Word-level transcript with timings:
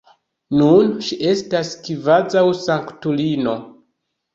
Nun 0.61 0.89
ŝi 1.09 1.19
estas 1.33 1.75
kvazaŭ 1.85 2.47
sanktulino. 2.67 3.61